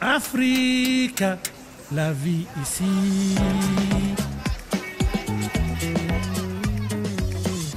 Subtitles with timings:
[0.00, 1.24] Afrique,
[1.92, 2.84] la vie ici.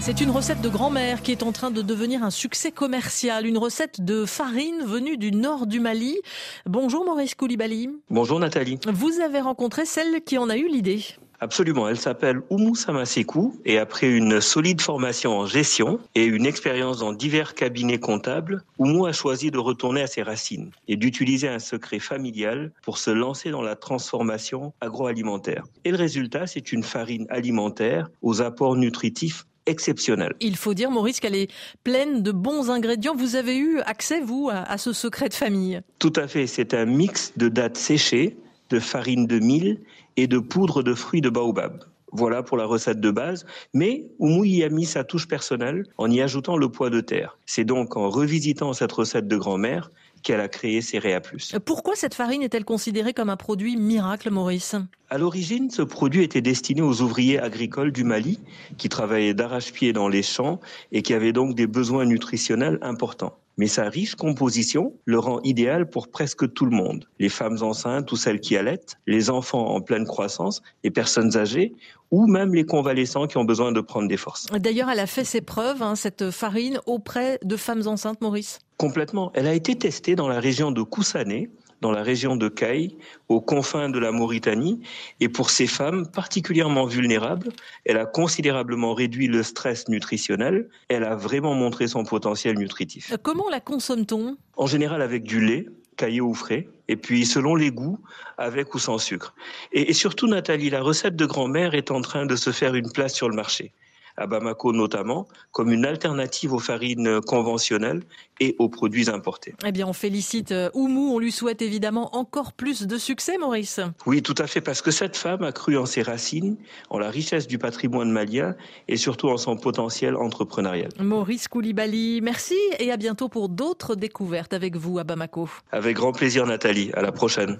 [0.00, 3.58] C'est une recette de grand-mère qui est en train de devenir un succès commercial, une
[3.58, 6.16] recette de farine venue du nord du Mali.
[6.64, 7.90] Bonjour Maurice Koulibaly.
[8.08, 8.78] Bonjour Nathalie.
[8.86, 11.04] Vous avez rencontré celle qui en a eu l'idée.
[11.40, 16.98] Absolument, elle s'appelle Oumou Samasekou et après une solide formation en gestion et une expérience
[16.98, 21.58] dans divers cabinets comptables, Oumou a choisi de retourner à ses racines et d'utiliser un
[21.58, 25.64] secret familial pour se lancer dans la transformation agroalimentaire.
[25.84, 30.34] Et le résultat, c'est une farine alimentaire aux apports nutritifs exceptionnels.
[30.40, 31.50] Il faut dire, Maurice, qu'elle est
[31.84, 33.14] pleine de bons ingrédients.
[33.14, 35.80] Vous avez eu accès, vous, à, ce secret de famille?
[35.98, 38.36] Tout à fait, c'est un mix de dattes séchées,
[38.70, 39.80] de farine de mil
[40.16, 41.84] et de poudre de fruits de baobab.
[42.12, 43.44] Voilà pour la recette de base,
[43.74, 47.36] mais Oumou y a mis sa touche personnelle en y ajoutant le poids de terre.
[47.46, 49.90] C'est donc en revisitant cette recette de grand-mère
[50.22, 51.54] qu'elle a créé Céréa Plus.
[51.64, 54.76] Pourquoi cette farine est-elle considérée comme un produit miracle, Maurice?
[55.10, 58.40] À l'origine, ce produit était destiné aux ouvriers agricoles du Mali
[58.78, 60.60] qui travaillaient d'arrache-pied dans les champs
[60.92, 65.88] et qui avaient donc des besoins nutritionnels importants mais sa riche composition le rend idéal
[65.88, 67.08] pour presque tout le monde.
[67.18, 71.74] Les femmes enceintes ou celles qui allaitent, les enfants en pleine croissance, les personnes âgées
[72.10, 74.46] ou même les convalescents qui ont besoin de prendre des forces.
[74.46, 78.60] D'ailleurs, elle a fait ses preuves, hein, cette farine, auprès de femmes enceintes, Maurice?
[78.76, 79.32] Complètement.
[79.34, 82.96] Elle a été testée dans la région de Koussané, dans la région de Caille,
[83.28, 84.80] aux confins de la Mauritanie.
[85.20, 87.48] Et pour ces femmes particulièrement vulnérables,
[87.84, 90.68] elle a considérablement réduit le stress nutritionnel.
[90.88, 93.12] Elle a vraiment montré son potentiel nutritif.
[93.12, 94.36] Euh, comment la consomme-t-on?
[94.56, 95.66] En général avec du lait,
[95.96, 97.98] caillé ou frais, et puis selon les goûts,
[98.38, 99.34] avec ou sans sucre.
[99.72, 102.90] Et, et surtout, Nathalie, la recette de grand-mère est en train de se faire une
[102.90, 103.72] place sur le marché
[104.16, 108.02] à Bamako notamment, comme une alternative aux farines conventionnelles
[108.40, 109.54] et aux produits importés.
[109.64, 113.80] Eh bien, on félicite euh, Oumou, on lui souhaite évidemment encore plus de succès, Maurice.
[114.04, 116.56] Oui, tout à fait, parce que cette femme a cru en ses racines,
[116.90, 118.54] en la richesse du patrimoine malien
[118.88, 120.90] et surtout en son potentiel entrepreneurial.
[121.00, 125.48] Maurice Koulibaly, merci et à bientôt pour d'autres découvertes avec vous à Bamako.
[125.72, 126.90] Avec grand plaisir, Nathalie.
[126.94, 127.54] À la prochaine.